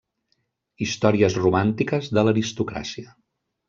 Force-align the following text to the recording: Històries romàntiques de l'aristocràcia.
Històries 0.85 1.37
romàntiques 1.43 2.11
de 2.19 2.27
l'aristocràcia. 2.27 3.19